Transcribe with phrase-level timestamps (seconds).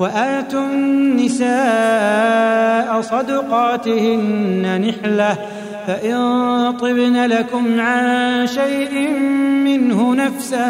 [0.00, 1.48] وآتوا النساء
[3.00, 5.36] صدقاتهن نحلة
[5.86, 6.16] فإن
[6.80, 9.10] طبن لكم عن شيء
[9.64, 10.66] منه نفسا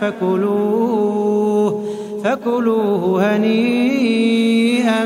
[0.00, 1.84] فكلوه
[2.24, 5.04] فكلوه هنيئا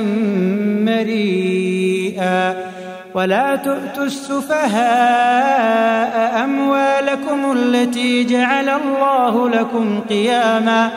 [0.87, 2.57] مريئا.
[3.15, 4.83] ولا تؤتوا السفهاء
[6.45, 10.91] أموالكم التي جعل الله لكم قياماً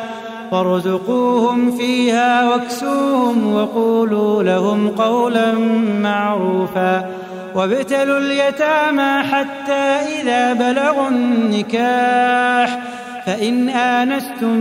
[0.55, 5.53] وارزقوهم فيها واكسوهم وقولوا لهم قولا
[6.01, 7.09] معروفا
[7.55, 12.79] وابتلوا اليتامى حتى إذا بلغوا النكاح
[13.25, 14.57] فإن آنستم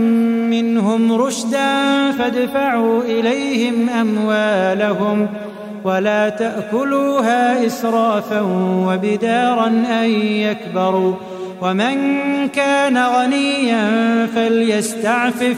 [0.49, 5.27] منهم رشدا فادفعوا إليهم أموالهم
[5.83, 8.41] ولا تأكلوها إسرافا
[8.87, 11.13] وبدارا أن يكبروا
[11.61, 11.97] ومن
[12.47, 13.87] كان غنيا
[14.35, 15.57] فليستعفف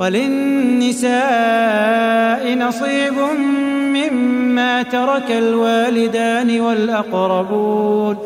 [0.00, 1.10] وللنساء
[2.58, 3.14] نصيب
[3.96, 8.16] مما ترك الوالدان والأقربون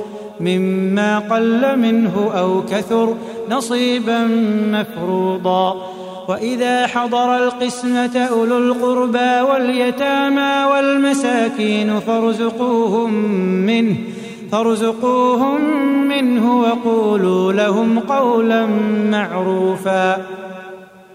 [0.41, 3.15] مما قل منه أو كثر
[3.51, 4.29] نصيبا
[4.73, 5.95] مفروضا.
[6.29, 13.15] وإذا حضر القسمة أولو القربى واليتامى والمساكين فارزقوهم
[13.67, 13.97] منه
[14.53, 15.61] فارزقوهم
[16.09, 18.67] منه وقولوا لهم قولا
[19.11, 20.27] معروفا.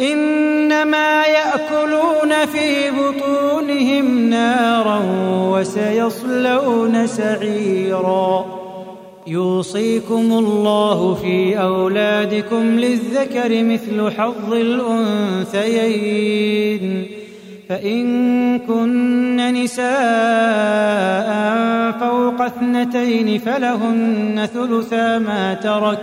[0.00, 5.00] إنما يأكلون في بطونهم نارا
[5.52, 8.46] وسيصلون سعيرا.
[9.26, 14.52] يوصيكم الله في أولادكم للذكر مثل حظ
[15.52, 17.06] الأنثيين.
[17.68, 19.86] فإن كن نساء
[22.00, 26.02] فوق اثنتين فلهن ثلثا ما ترك ۖ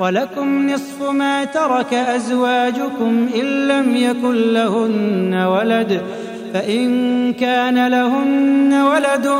[0.00, 6.00] ولكم نصف ما ترك أزواجكم إن لم يكن لهن ولد
[6.54, 9.30] فإن كان لهن ولد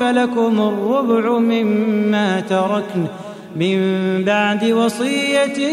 [0.00, 3.04] فلكم الربع مما تركن.
[3.56, 3.78] من
[4.24, 5.68] بعد وصية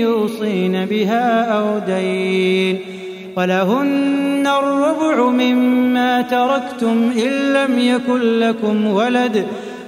[0.00, 2.78] يوصين بها أو دين.
[3.36, 9.46] ولهن الربع مما تركتم إن لم يكن لكم ولد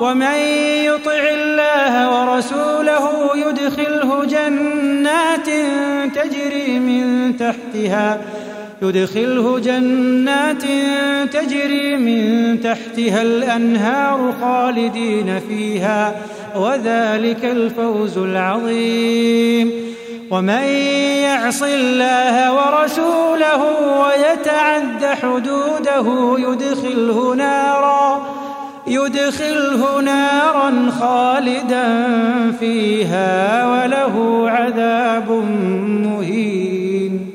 [0.00, 0.36] ومن
[0.84, 5.46] يطع الله ورسوله يدخله جنات
[6.14, 8.20] تجري من تحتها
[8.82, 10.62] يدخله جنات
[11.32, 16.14] تجري من تحتها الأنهار خالدين فيها
[16.56, 19.72] وذلك الفوز العظيم.
[20.30, 20.64] ومن
[21.22, 23.62] يعص الله ورسوله
[24.00, 28.27] ويتعد حدوده يدخله نارا
[28.90, 32.12] يدخله نارا خالدا
[32.60, 35.30] فيها وله عذاب
[36.04, 37.30] مهين.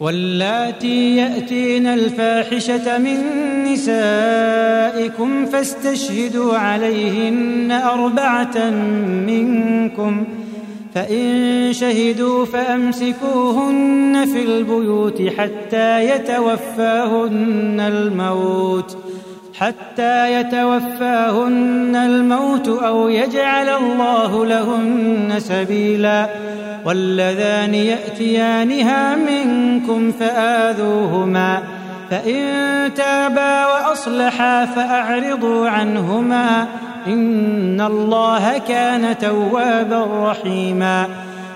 [0.00, 3.18] واللاتي يأتين الفاحشة من
[3.72, 8.70] نسائكم فاستشهدوا عليهن أربعة
[9.26, 10.24] منكم.
[10.94, 18.96] فإن شهدوا فأمسكوهن في البيوت حتى يتوفاهن الموت.
[19.62, 26.28] حتى يتوفاهن الموت أو يجعل الله لهن سبيلا
[26.84, 31.62] واللذان يأتيانها منكم فآذوهما
[32.10, 32.44] فإن
[32.94, 36.66] تابا وأصلحا فأعرضوا عنهما
[37.06, 41.06] إن الله كان توابا رحيما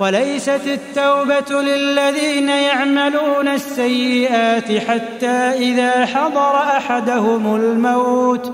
[0.00, 8.52] وليست التوبة للذين يعملون السيئات حتى إذا حضر أحدهم الموت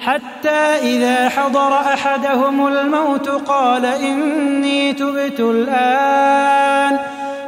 [0.00, 6.98] حتى إذا حضر أحدهم الموت قال إني تبت الآن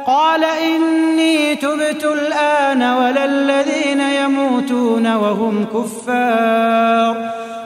[0.07, 7.44] قال إني تبت الآن ولا الذين يموتون وهم كفار.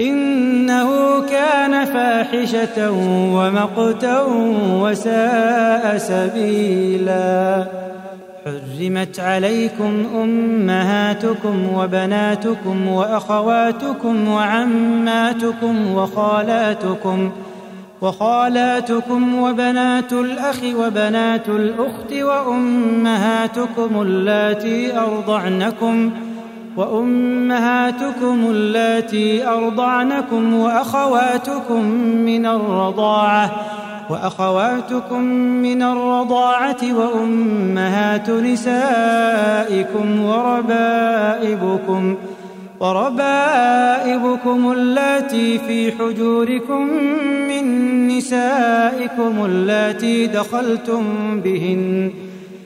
[0.00, 2.90] إنه كان فاحشة
[3.32, 4.22] ومقتا
[4.72, 7.66] وساء سبيلا.
[8.44, 17.30] حرمت عليكم أمهاتكم وبناتكم وأخواتكم وعماتكم وخالاتكم
[18.02, 26.25] وخالاتكم وبنات الأخ وبنات الأخت وأمهاتكم اللاتي أرضعنكم ۖ
[26.76, 33.50] وأمهاتكم اللاتي أرضعنكم وأخواتكم من الرضاعة
[34.10, 35.22] وأخواتكم
[35.66, 42.14] من الرضاعة وأمهات نسائكم وربائبكم
[42.80, 46.82] وربائبكم اللاتي في حجوركم
[47.48, 51.04] من نسائكم اللاتي دخلتم
[51.40, 52.10] بهن.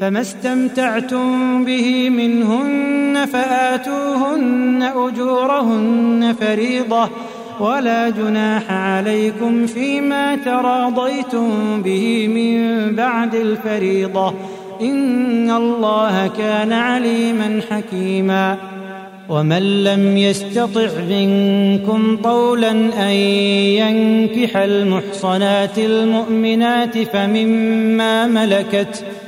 [0.00, 7.08] فما استمتعتم به منهن فآتوهن أجورهن فريضة
[7.60, 12.56] ولا جناح عليكم فيما تراضيتم به من
[12.94, 14.34] بعد الفريضة.
[14.80, 18.56] إن الله كان عليما حكيما.
[19.28, 23.14] ومن لم يستطع منكم طولا أن
[23.80, 29.27] ينكح المحصنات المؤمنات فمما ملكت ۖ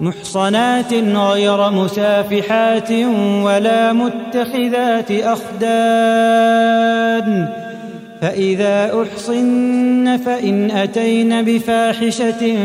[0.00, 2.92] محصنات غير مسافحات
[3.42, 6.68] ولا متخذات أخدان.
[8.20, 12.56] فإذا أحصن فإن أتين بفاحشة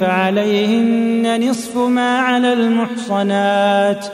[0.00, 4.06] فعليهن نصف ما على المحصنات.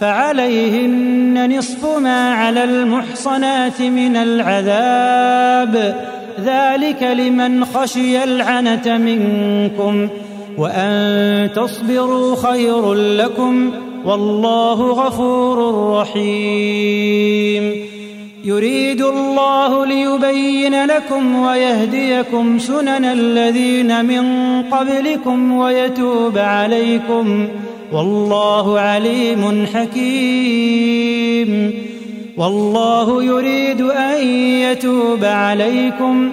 [0.00, 5.96] فعليهن نصف ما على المحصنات من العذاب.
[6.44, 10.31] ذلك لمن خشي العنة منكم ۖ.
[10.58, 13.70] وأن تصبروا خير لكم
[14.04, 17.74] والله غفور رحيم.
[18.44, 24.24] يريد الله ليبين لكم ويهديكم سنن الذين من
[24.62, 27.48] قبلكم ويتوب عليكم
[27.92, 31.52] والله عليم حكيم.
[32.36, 36.32] والله يريد أن يتوب عليكم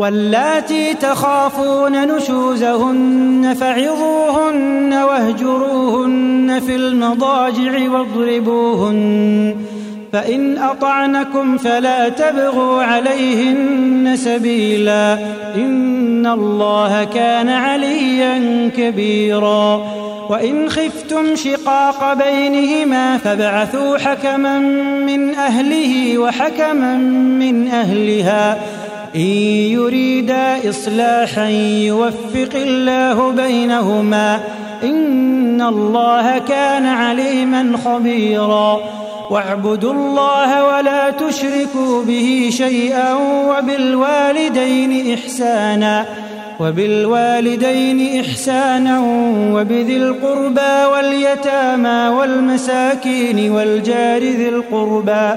[0.00, 9.56] واللاتي تخافون نشوزهن فعظوهن واهجروهن في المضاجع واضربوهن
[10.12, 15.18] فإن أطعنكم فلا تبغوا عليهن سبيلا
[15.54, 19.86] إن الله كان عليا كبيرا
[20.30, 24.58] وإن خفتم شقاق بينهما فابعثوا حكما
[25.06, 26.96] من أهله وحكما
[27.38, 28.58] من أهلها
[29.14, 29.30] إن
[29.76, 31.48] يريدا إصلاحا
[31.90, 34.40] يوفق الله بينهما
[34.82, 38.80] إن الله كان عليما خبيرا.
[39.30, 43.14] واعبدوا الله ولا تشركوا به شيئا
[43.50, 46.06] وبالوالدين إحسانا
[46.60, 49.00] وبالوالدين إحسانا
[49.54, 55.36] وبذي القربى واليتامى والمساكين والجار ذي القربى.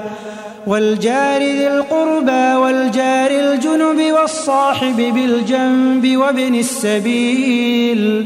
[0.66, 8.24] والجار ذي القربى والجار الجنب والصاحب بالجنب وابن السبيل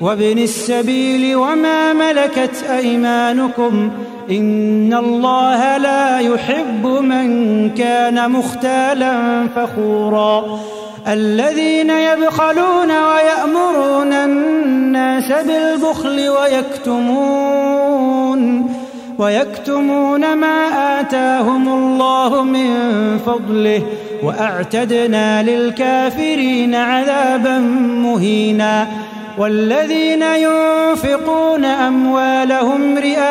[0.00, 3.90] وابن السبيل وما ملكت أيمانكم.
[4.30, 10.60] إن الله لا يحب من كان مختالا فخورا.
[11.08, 17.58] الذين يبخلون ويأمرون الناس بالبخل ويكتمون.
[19.18, 22.70] ويكتمون ما آتاهم الله من
[23.26, 23.82] فضله
[24.22, 27.58] وأعتدنا للكافرين عذابا
[28.02, 28.86] مهينا
[29.38, 33.22] والذين ينفقون أموالهم رئاء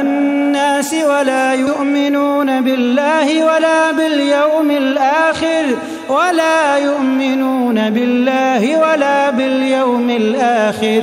[0.00, 5.64] الناس ولا يؤمنون بالله ولا باليوم الآخر
[6.08, 11.02] ولا يؤمنون بالله ولا باليوم الآخر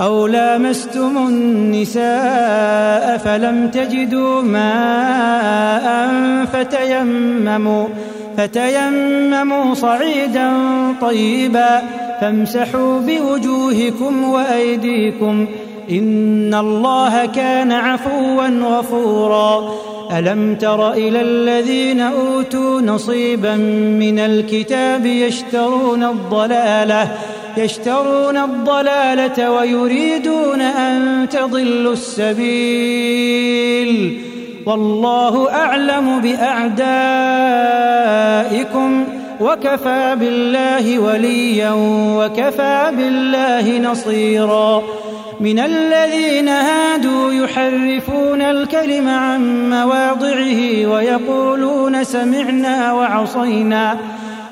[0.00, 6.14] أو لامستم النساء فلم تجدوا ماء
[6.52, 7.86] فتيمموا
[8.36, 10.52] فتيمموا صعيدا
[11.00, 11.82] طيبا
[12.20, 15.46] فامسحوا بوجوهكم وأيديكم
[15.90, 19.74] إن الله كان عفوا غفورا
[20.18, 23.56] ألم تر إلى الذين أوتوا نصيبا
[24.00, 27.08] من الكتاب يشترون الضلالة
[27.56, 33.92] يشترون الضلالة ويريدون أن تضلوا السبيل.
[34.66, 36.74] والله أعلم بأعدائكم
[39.40, 41.72] وكفى بالله وليا
[42.16, 44.82] وكفى بالله نصيرا.
[45.40, 53.98] من الذين هادوا يحرفون الكلم عن مواضعه ويقولون سمعنا وعصينا.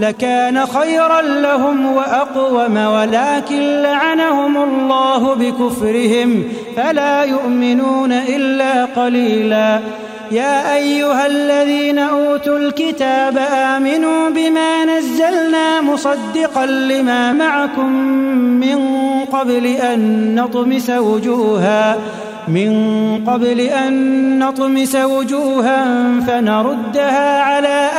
[0.00, 6.44] لكان خيرا لهم وأقوم ولكن لعنهم الله بكفرهم
[6.76, 9.80] فلا يؤمنون إلا قليلاً.
[10.30, 17.92] يا أيها الذين أوتوا الكتاب آمنوا بما نزلنا مصدقا لما معكم
[18.62, 18.78] من
[19.32, 21.96] قبل أن نطمس وجوها
[22.48, 22.70] من
[23.26, 25.84] قبل أن نطمس وجوها
[26.26, 27.42] فنردها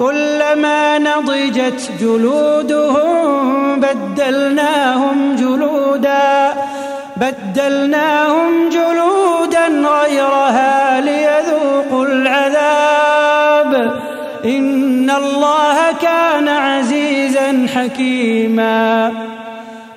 [0.00, 6.52] كلما نضجت جلودهم بدلناهم جلودا
[7.16, 14.00] بدلناهم جلودا غيرها ليذوقوا العذاب.
[14.44, 19.12] إن الله كان عزيزا حكيما.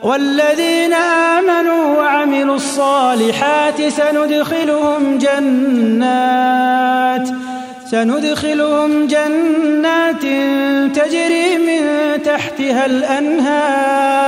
[0.04, 0.94] والذين
[1.38, 7.30] آمنوا وعملوا الصالحات سندخلهم جنات.
[7.93, 10.21] سندخلهم جنات
[10.97, 11.84] تجري من
[12.23, 14.23] تحتها الأنهار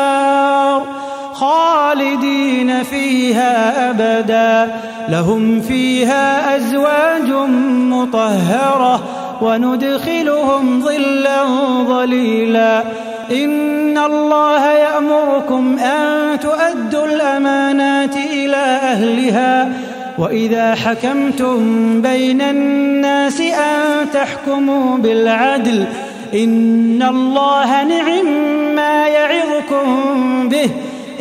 [1.33, 4.75] خالدين فيها أبدا.
[5.09, 7.29] لهم فيها أزواج
[7.89, 9.03] مطهرة
[9.41, 11.43] وندخلهم ظلا
[11.87, 12.83] ظليلا.
[13.31, 19.69] إن الله يأمركم أن تؤدوا الأمانات إلى أهلها
[20.17, 21.57] وإذا حكمتم
[22.01, 25.85] بين الناس أن تحكموا بالعدل
[26.33, 28.25] إن الله نعم
[28.75, 30.69] ما يعظكم به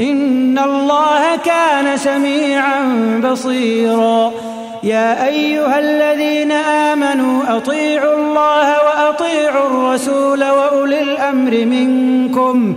[0.00, 2.80] إن الله كان سميعا
[3.24, 4.32] بصيرا.
[4.82, 12.76] يا أيها الذين آمنوا أطيعوا الله وأطيعوا الرسول وأولي الأمر منكم.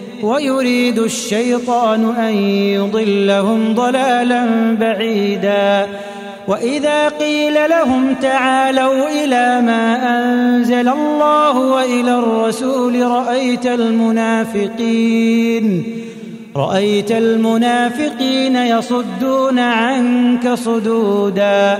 [0.23, 2.33] ويريد الشيطان أن
[2.77, 4.45] يضلهم ضلالا
[4.79, 5.87] بعيدا.
[6.47, 9.83] وإذا قيل لهم تعالوا إلى ما
[10.19, 15.03] أنزل الله وإلى الرسول رأيت المنافقين
[16.55, 21.79] رأيت المنافقين يصدون عنك صدودا.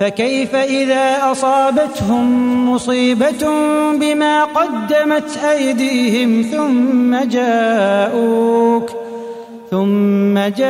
[0.00, 3.48] فكيف إذا أصابتهم مصيبة
[3.92, 8.90] بما قدمت أيديهم ثم جاءوك
[9.70, 10.68] ثم جاءوك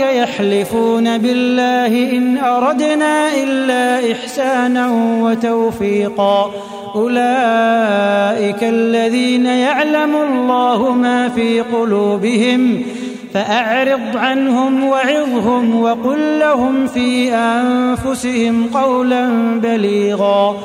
[0.00, 4.90] يحلفون بالله إن أردنا إلا إحسانا
[5.22, 6.50] وتوفيقا
[6.94, 13.01] أولئك الذين يعلم الله ما في قلوبهم ۖ
[13.34, 19.28] فأعرض عنهم وعظهم وقل لهم في أنفسهم قولا
[19.60, 20.56] بليغا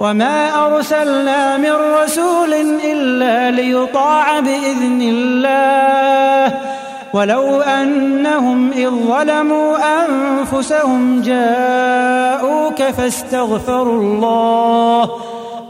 [0.00, 2.54] وما أرسلنا من رسول
[2.84, 6.58] إلا ليطاع بإذن الله
[7.14, 15.10] ولو أنهم إذ ظلموا أنفسهم جاءوك فاستغفروا الله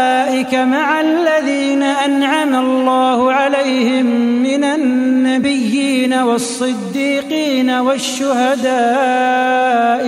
[0.55, 4.05] مع الذين أنعم الله عليهم
[4.43, 8.69] من النبيين والصديقين والشهداء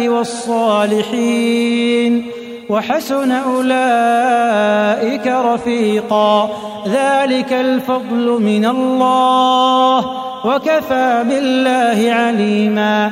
[0.08, 1.62] والصالحين
[2.70, 6.50] وحسن أولئك رفيقا
[6.88, 13.12] ذلك الفضل من الله وكفى بالله عليما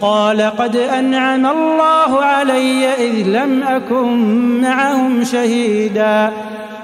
[0.00, 6.32] قال قد أنعم الله علي إذ لم أكن معهم شهيداً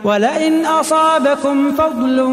[0.04, 2.24] ولئن أصابكم فضل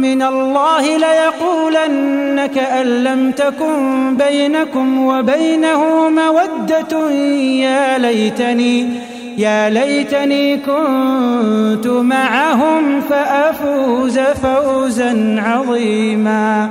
[0.00, 8.88] من الله ليقولن كأن لم تكن بينكم وبينه مودة يا ليتني
[9.38, 16.70] يا ليتني كنت معهم فأفوز فوزا عظيما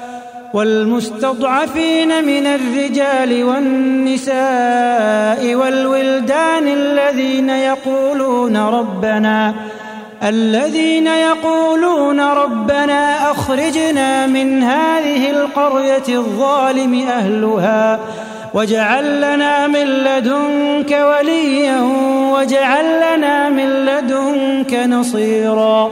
[0.53, 4.35] والمستضعفين من الرجال والنساء
[5.55, 9.53] والولدان الذين يقولون ربنا
[10.23, 17.99] الذين يقولون ربنا أخرجنا من هذه القرية الظالم أهلها
[18.53, 21.79] واجعل لنا من لدنك وليا
[22.33, 25.91] واجعل لنا من لدنك نصيرا.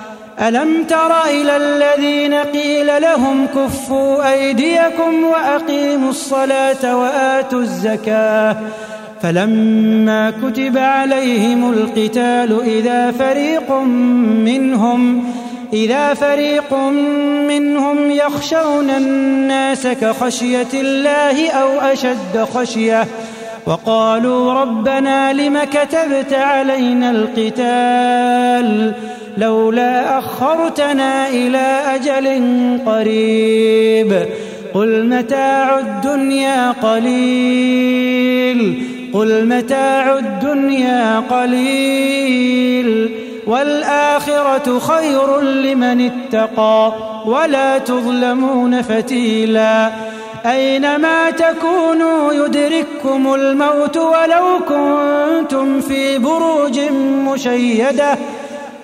[0.41, 8.57] ألم تر إلى الذين قيل لهم كفوا أيديكم وأقيموا الصلاة وآتوا الزكاة
[9.21, 13.71] فلما كتب عليهم القتال إذا فريق
[14.45, 15.23] منهم
[15.73, 16.73] إذا فريق
[17.47, 23.07] منهم يخشون الناس كخشية الله أو أشد خشية
[23.65, 28.93] وقالوا ربنا لم كتبت علينا القتال
[29.37, 32.41] لولا أخرتنا إلى أجل
[32.85, 34.25] قريب
[34.73, 38.11] قل متاع الدنيا قليل
[39.13, 43.11] قل متاع الدنيا قليل
[43.47, 46.93] والآخرة خير لمن اتقى
[47.25, 49.91] ولا تظلمون فتيلا
[50.45, 56.79] أينما تكونوا يدرككم الموت ولو كنتم في بروج
[57.25, 58.17] مشيدة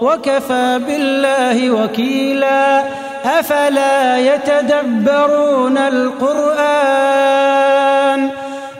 [0.00, 2.82] وكفى بالله وكيلا
[3.24, 7.20] أفلا يتدبرون القرآن؟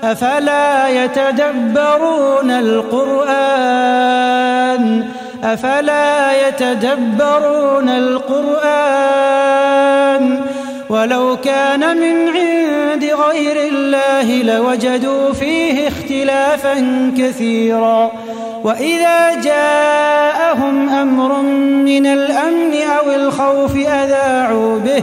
[0.04, 4.00] أفلا يتدبرون القرآن؟
[5.44, 9.30] أفلا يتدبرون القرآن؟
[10.88, 16.74] ولو كان من عند غير الله لوجدوا فيه اختلافا
[17.18, 18.10] كثيرا.
[18.64, 21.42] وإذا جاءهم أمر
[21.84, 25.02] من الأمن أو الخوف أذاعوا به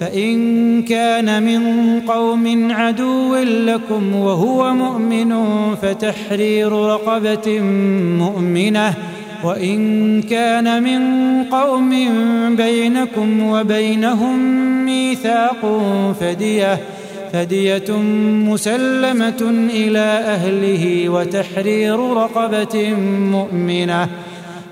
[0.00, 1.62] فإن كان من
[2.00, 5.34] قوم عدو لكم وهو مؤمن
[5.82, 7.60] فتحرير رقبة
[8.18, 8.94] مؤمنة.
[9.44, 11.02] وإن كان من
[11.44, 11.90] قوم
[12.56, 14.38] بينكم وبينهم
[14.84, 15.82] ميثاق
[16.20, 16.78] فدية
[17.32, 17.90] فدية
[18.50, 22.94] مسلمة إلى أهله وتحرير رقبة
[23.30, 24.08] مؤمنة.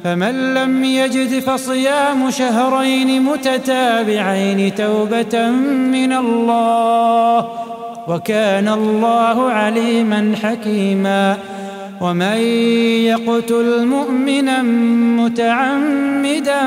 [0.05, 5.51] فمن لم يجد فصيام شهرين متتابعين توبة
[5.93, 7.49] من الله
[8.09, 11.37] وكان الله عليما حكيما
[12.01, 12.37] ومن
[13.07, 14.63] يقتل مؤمنا
[15.23, 16.61] متعمدا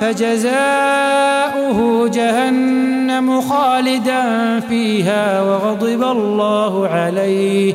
[0.00, 1.78] فجزاؤه
[2.08, 7.74] جهنم خالدا فيها وغضب الله عليه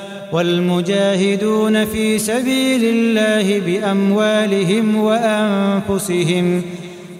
[0.31, 6.61] والمجاهدون في سبيل الله بأموالهم وأنفسهم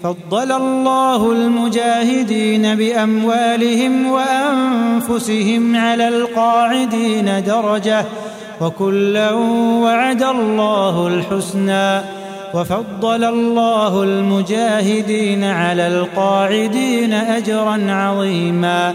[0.02, 8.04] فضل الله المجاهدين بأموالهم وأنفسهم على القاعدين درجة
[8.60, 9.32] وكلا
[9.82, 12.00] وعد الله الحسنى
[12.54, 18.94] وفضل الله المجاهدين على القاعدين أجرا عظيما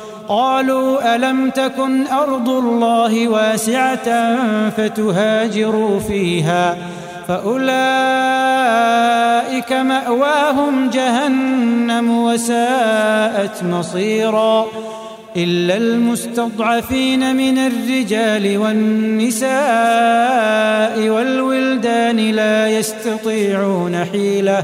[0.31, 4.37] قالوا ألم تكن أرض الله واسعة
[4.69, 6.77] فتهاجروا فيها
[7.27, 7.61] فأولئك
[9.73, 14.65] مأواهم جهنم وساءت مصيرا
[15.35, 19.49] إلا المستضعفين من الرجال والنساء
[21.09, 24.63] والولدان لا يستطيعون حيلة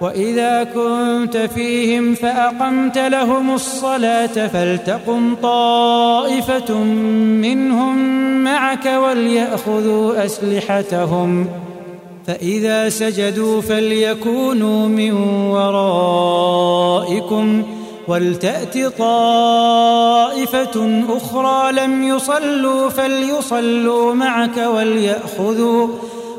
[0.00, 6.74] وإذا كنت فيهم فأقمت لهم الصلاة فلتقم طائفة
[7.42, 7.98] منهم
[8.44, 11.46] معك وليأخذوا أسلحتهم
[12.26, 15.12] فإذا سجدوا فليكونوا من
[15.50, 17.62] ورائكم
[18.08, 25.88] ولتأت طائفة أخرى لم يصلوا فليصلوا معك وليأخذوا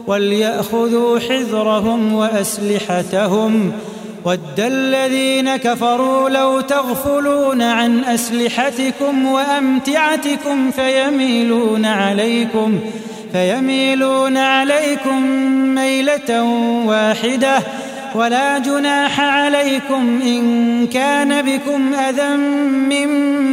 [0.10, 3.72] وليأخذوا حذرهم وأسلحتهم
[4.26, 12.80] ود الذين كفروا لو تغفلون عن أسلحتكم وأمتعتكم فيميلون عليكم
[13.32, 15.22] فيميلون عليكم
[15.76, 16.44] ميلة
[16.86, 17.60] واحدة
[18.16, 22.38] ولا جناح عليكم إن كان بكم أذى
[22.68, 23.10] من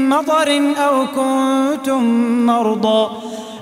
[0.08, 2.02] مطر أو كنتم
[2.46, 3.08] مرضى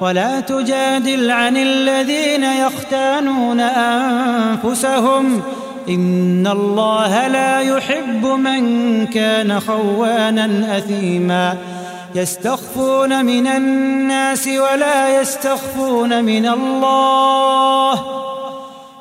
[0.00, 5.42] ولا تجادل عن الذين يختانون أنفسهم.
[5.88, 11.56] إن الله لا يحب من كان خوانا أثيما.
[12.14, 18.04] يستخفون من الناس ولا يستخفون من الله.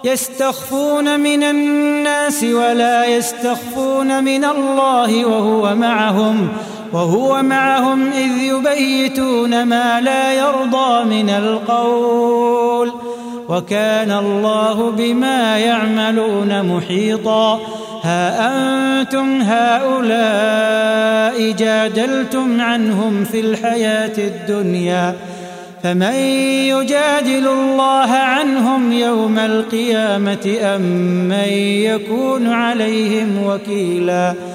[0.04, 6.50] يستخفون من الناس ولا يستخفون من الله وهو معهم.
[6.96, 12.92] وهو معهم إذ يبيتون ما لا يرضى من القول
[13.50, 17.60] وكان الله بما يعملون محيطا
[18.04, 18.48] ها
[19.02, 19.92] أنتم هؤلاء
[21.52, 25.16] جادلتم عنهم في الحياة الدنيا
[25.84, 26.16] فمن
[26.72, 30.82] يجادل الله عنهم يوم القيامة أم
[31.28, 31.50] من
[31.84, 34.55] يكون عليهم وكيلاً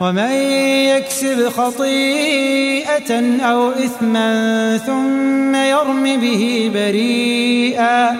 [0.00, 0.32] ومن
[0.92, 8.16] يكسب خطيئة أو إثما ثم يرم به بريئا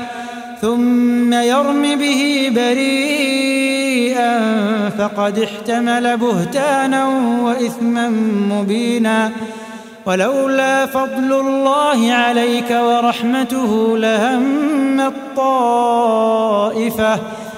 [0.61, 4.41] ثم يرم به بريئا
[4.99, 7.07] فقد احتمل بهتانا
[7.43, 8.09] وإثما
[8.51, 9.33] مبينا.
[10.07, 16.07] ولولا فضل الله عليك ورحمته لهم الطائفة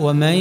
[0.00, 0.34] ومن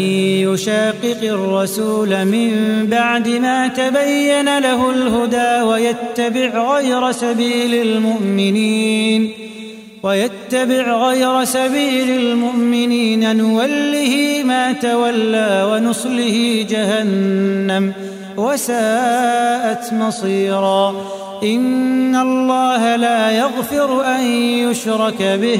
[0.47, 2.51] يشاقق الرسول من
[2.89, 9.31] بعد ما تبين له الهدى ويتبع غير سبيل المؤمنين
[10.03, 17.93] ويتبع غير سبيل المؤمنين نوله ما تولى ونصله جهنم
[18.37, 20.95] وساءت مصيرا
[21.43, 24.23] إن الله لا يغفر أن
[24.69, 25.59] يشرك به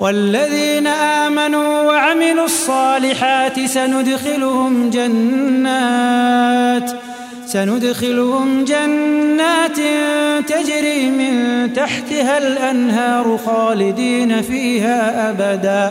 [0.00, 6.44] والذين آمنوا وعملوا الصالحات سندخلهم جنات
[7.46, 9.76] سندخلهم جنات
[10.48, 15.90] تجري من تحتها الأنهار خالدين فيها أبدا.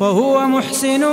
[0.00, 1.04] وهو محسن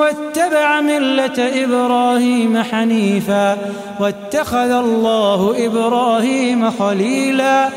[0.00, 3.58] واتبع ملة إبراهيم حنيفا
[4.00, 7.68] واتخذ الله إبراهيم خليلا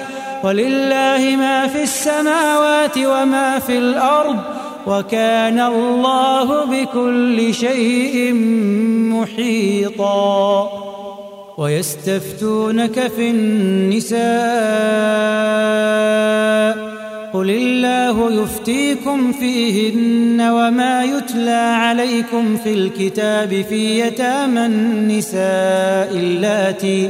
[0.44, 4.38] ولله ما في السماوات وما في الأرض
[4.88, 8.34] وكان الله بكل شيء
[9.14, 10.70] محيطا
[11.58, 14.28] ويستفتونك في النساء
[17.34, 27.10] قل الله يفتيكم فيهن وما يتلى عليكم في الكتاب في يتامى النساء اللاتي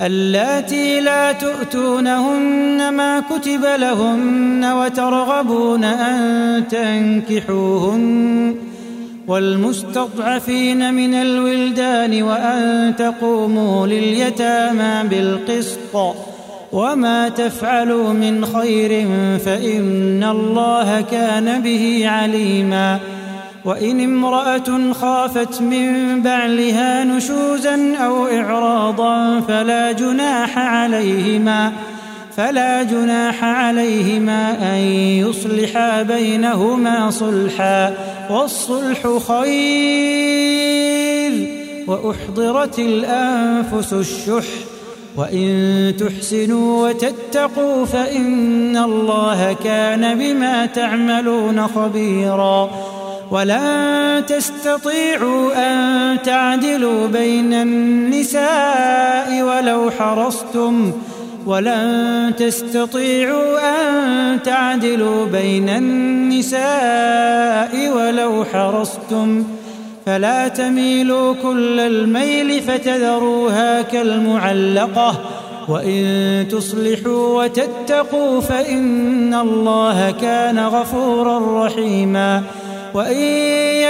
[0.00, 8.54] اللاتي لا تؤتونهن ما كتب لهن وترغبون أن تنكحوهن
[9.26, 15.96] والمستضعفين من الولدان وأن تقوموا لليتامى بالقسط
[16.74, 19.08] وما تفعلوا من خير
[19.38, 22.98] فإن الله كان به عليما
[23.64, 31.72] وإن امرأة خافت من بعلها نشوزا أو إعراضا فلا جناح عليهما
[32.36, 34.78] فلا جناح عليهما أن
[35.22, 37.94] يصلحا بينهما صلحا
[38.30, 40.24] والصلح خير
[41.86, 44.73] وأحضرت الأنفس الشح
[45.16, 52.70] وإن تحسنوا وتتقوا فإن الله كان بما تعملون خبيرا
[53.30, 60.92] ولن تستطيعوا أن تعدلوا بين النساء ولو حرصتم
[61.46, 66.62] ولن تستطيعوا أن تعدلوا بين النساء
[67.96, 69.44] ولو حرصتم
[70.06, 75.20] فلا تميلوا كل الميل فتذروها كالمعلقة.
[75.68, 82.42] وإن تصلحوا وتتقوا فإن الله كان غفورا رحيما.
[82.94, 83.22] وإن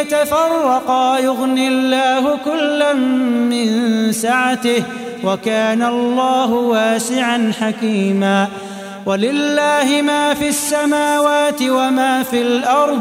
[0.00, 3.68] يتفرقا يغن الله كلا من
[4.12, 4.82] سعته
[5.24, 8.48] وكان الله واسعا حكيما.
[9.06, 13.00] ولله ما في السماوات وما في الأرض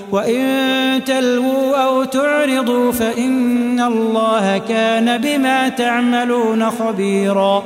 [0.11, 7.63] وإن تلووا أو تعرضوا فإن الله كان بما تعملون خبيرا.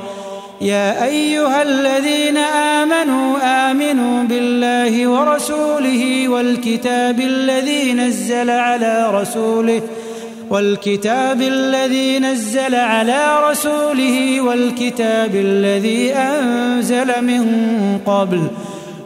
[0.61, 3.37] يا أيها الذين آمنوا
[3.71, 9.81] آمنوا بالله ورسوله والكتاب الذي نزل على رسوله
[10.49, 17.43] والكتاب الذي نزل على رسوله والكتاب الذي أنزل من
[18.05, 18.41] قبل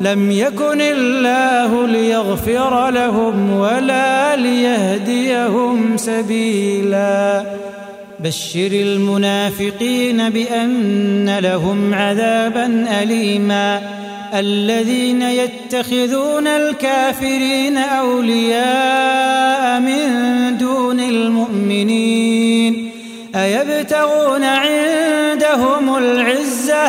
[0.00, 7.44] لم يكن الله ليغفر لهم ولا ليهديهم سبيلا.
[8.20, 13.80] بشر المنافقين بأن لهم عذابا أليما.
[14.34, 19.98] الذين يتخذون الكافرين أولياء من
[20.58, 22.90] دون المؤمنين.
[23.34, 26.88] أيبتغون عندهم العزة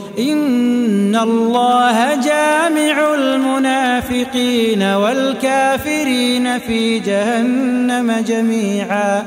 [0.19, 9.23] إن الله جامع المنافقين والكافرين في جهنم جميعا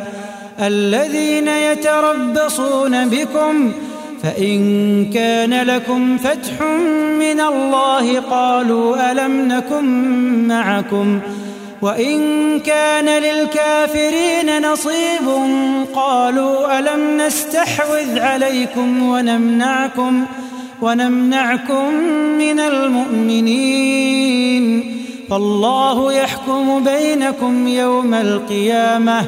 [0.61, 3.73] الذين يتربصون بكم
[4.23, 6.63] فإن كان لكم فتح
[7.19, 11.21] من الله قالوا ألم نكن معكم
[11.83, 12.21] وإن
[12.61, 15.29] كان للكافرين نصيب
[15.95, 20.27] قالوا ألم نستحوذ عليكم ونمنعكم
[20.85, 21.95] ونمنعكم
[22.39, 24.65] من المؤمنين.
[25.31, 29.27] فالله يحكم بينكم يوم القيامة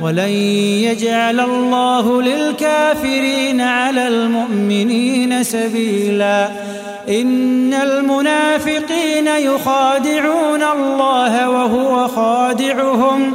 [0.00, 0.28] ولن
[0.88, 6.50] يجعل الله للكافرين على المؤمنين سبيلا.
[7.08, 13.32] إن المنافقين يخادعون الله وهو خادعهم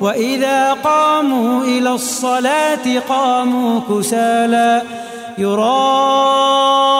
[0.00, 4.82] وإذا قاموا إلى الصلاة قاموا كسالى
[5.38, 6.92] يراءون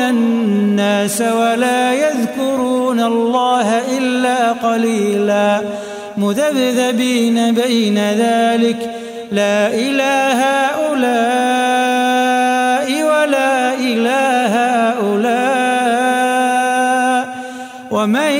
[0.00, 5.60] الناس ولا يذكرون الله إلا قليلا
[6.16, 8.90] مذبذبين بين ذلك
[9.32, 11.68] لا إله هؤلاء
[13.02, 14.54] ولا إله
[14.90, 15.68] هؤلاء
[17.90, 18.30] ومن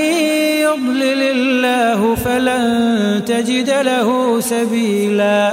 [0.60, 5.52] يضلل الله فلن تجد له سبيلا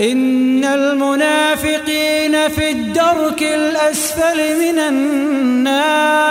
[0.00, 6.28] إن المنافقين في الدرك الأسفل من النار.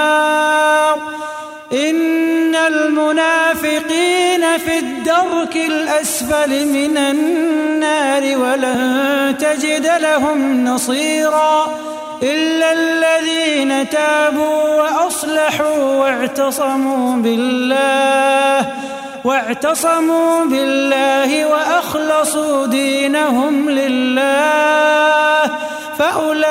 [1.73, 11.67] إن المنافقين في الدرك الأسفل من النار ولن تجد لهم نصيرا
[12.23, 18.73] إلا الذين تابوا وأصلحوا واعتصموا بالله.
[19.27, 25.51] واعتصموا بالله وأخلصوا دينهم لله
[25.97, 26.45] فأولئك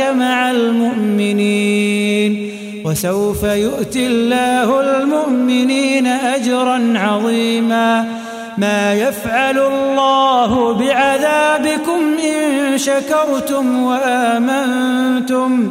[0.00, 2.32] مع المؤمنين.
[2.84, 8.06] وسوف يؤتي الله المؤمنين أجرا عظيما.
[8.58, 15.70] ما يفعل الله بعذابكم إن شكرتم وآمنتم.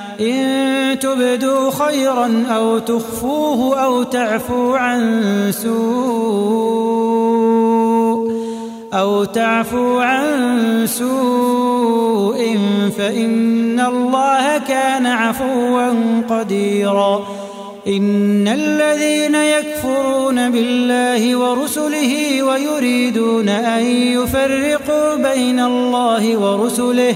[0.21, 7.01] إن تبدوا خيرا أو تخفوه أو تعفو عن سوء
[8.93, 12.59] أو تعفو عن سوء
[12.97, 15.91] فإن الله كان عفوا
[16.29, 17.27] قديرا.
[17.87, 27.15] إن الذين يكفرون بالله ورسله ويريدون أن يفرقوا بين الله ورسله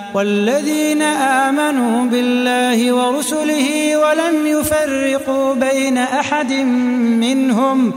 [0.13, 6.53] والذين آمنوا بالله ورسله ولم يفرقوا بين أحد
[7.23, 7.93] منهم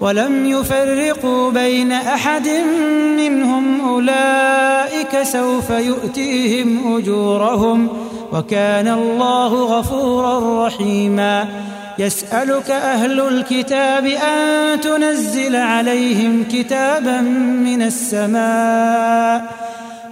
[0.00, 2.48] ولم يفرقوا بين أحد
[3.16, 7.88] منهم أولئك سوف يؤتيهم أجورهم
[8.32, 11.48] وكان الله غفورا رحيما.
[11.98, 17.20] يسألك أهل الكتاب أن تنزل عليهم كتابا
[17.66, 19.54] من السماء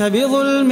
[0.00, 0.68] فبظلم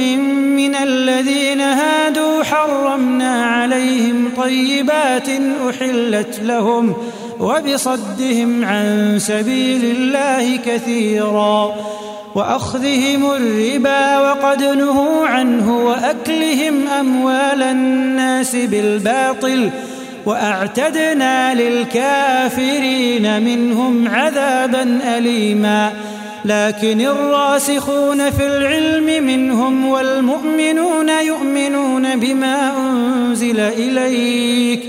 [0.55, 5.29] من الذين هادوا حرمنا عليهم طيبات
[5.69, 6.93] أحلت لهم
[7.39, 11.75] وبصدهم عن سبيل الله كثيرا
[12.35, 19.69] وأخذهم الربا وقد نهوا عنه وأكلهم أموال الناس بالباطل
[20.25, 25.91] وأعتدنا للكافرين منهم عذابا أليما
[26.45, 34.81] لكن الراسخون في العلم منهم والمؤمنون يؤمنون بما أنزل إليك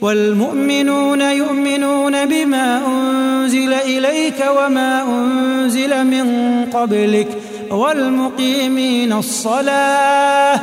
[0.00, 6.26] والمؤمنون يؤمنون بما أنزل إليك وما أنزل من
[6.72, 7.28] قبلك
[7.70, 10.60] والمقيمين الصلاة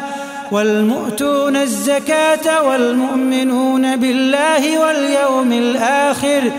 [0.51, 6.51] والمؤتون الزكاة والمؤمنون بالله واليوم الآخر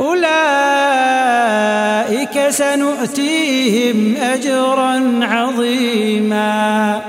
[0.00, 0.26] أولئك
[2.50, 7.00] سنؤتيهم أجرا عظيما.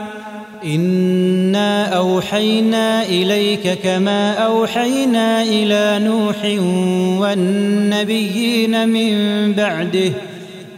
[0.64, 6.36] إنا أوحينا إليك كما أوحينا إلى نوح
[7.22, 10.12] والنبيين من بعده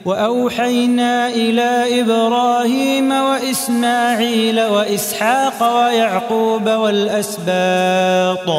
[0.06, 8.50] وأوحينا إلى إبراهيم وإسماعيل وإسحاق ويعقوب والأسباط.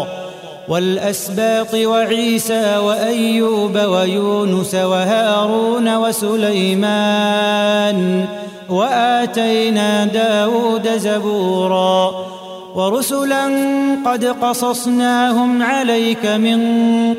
[0.71, 7.49] والأسباط وعيسى وأيوب ويونس وهارون وسليمان
[8.69, 12.11] وآتينا داود زبورا
[12.75, 13.45] ورسلا
[14.07, 16.61] قد قصصناهم عليك من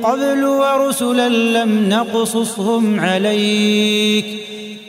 [0.03, 4.25] قبل ورسلا لم نقصصهم عليك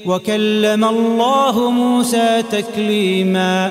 [0.06, 3.70] وكلم الله موسى تكليما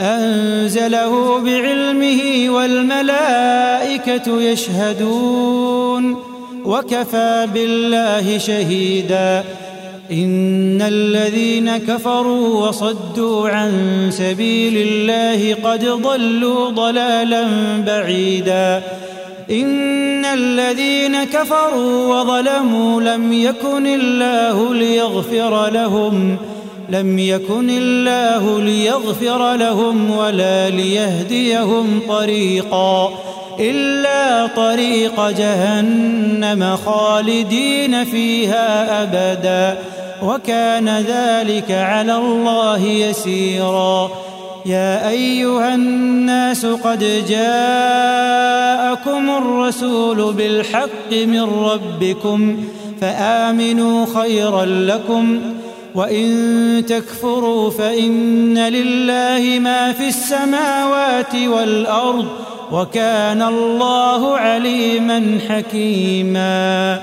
[0.00, 6.16] أنزله بعلمه والملائكة يشهدون
[6.64, 9.44] وكفى بالله شهيداً
[10.12, 13.72] إن الذين كفروا وصدوا عن
[14.10, 17.46] سبيل الله قد ضلوا ضلالا
[17.86, 18.82] بعيدا
[19.50, 26.36] إن الذين كفروا وظلموا لم يكن الله ليغفر لهم
[26.88, 33.10] لم يكن الله ليغفر لهم ولا ليهديهم طريقا
[33.60, 39.78] إلا طريق جهنم خالدين فيها أبداً
[40.22, 44.10] وكان ذلك على الله يسيرا
[44.66, 48.50] يا أيها الناس قد جاءكم
[49.30, 52.64] الرسول بالحق من ربكم
[53.00, 55.40] فآمنوا خيرا لكم
[55.96, 62.26] وإن تكفروا فإن لله ما في السماوات والأرض
[62.72, 67.00] وكان الله عليما حكيما.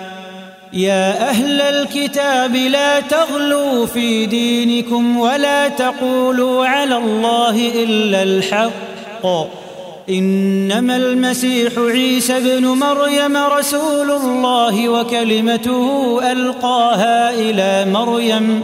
[0.74, 9.26] يا أهل الكتاب لا تغلوا في دينكم ولا تقولوا على الله إلا الحق.
[10.10, 18.64] إنما المسيح عيسى ابن مريم رسول الله وكلمته ألقاها إلى مريم.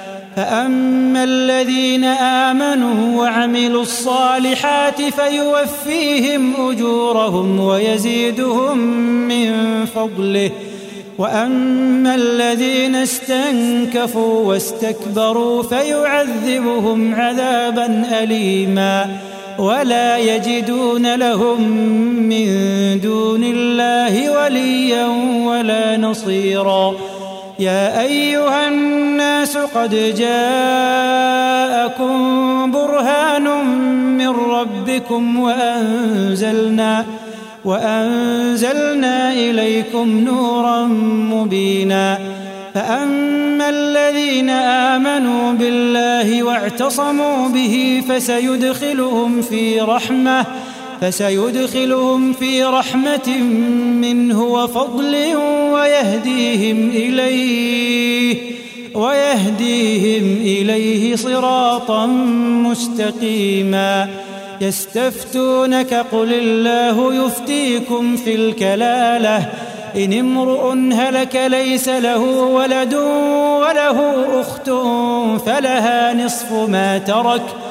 [0.35, 8.77] فأما الذين آمنوا وعملوا الصالحات فيوفيهم أجورهم ويزيدهم
[9.27, 10.51] من فضله
[11.17, 19.17] وأما الذين استنكفوا واستكبروا فيعذبهم عذابا أليما
[19.59, 21.61] ولا يجدون لهم
[22.29, 22.47] من
[22.99, 25.05] دون الله وليا
[25.45, 27.10] ولا نصيراً
[27.61, 30.41] يا أيها الناس قد جاءكم
[32.71, 33.65] برهان
[34.17, 37.05] من ربكم وأنزلنا
[37.65, 40.85] وأنزلنا إليكم نورا
[41.33, 42.19] مبينا
[42.73, 50.45] فأما الذين آمنوا بالله واعتصموا به فسيدخلهم في رحمة
[51.01, 53.37] فسيدخلهم في رحمة
[54.01, 55.35] منه وفضل
[55.73, 58.37] ويهديهم إليه
[58.93, 62.05] ويهديهم إليه صراطا
[62.65, 64.09] مستقيما.
[64.61, 69.49] يستفتونك قل الله يفتيكم في الكلالة
[69.95, 74.69] إن امرؤ هلك ليس له ولد وله أخت
[75.45, 77.70] فلها نصف ما ترك ۖ.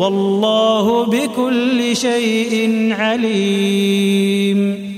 [0.00, 4.89] والله بكل شيء عليم.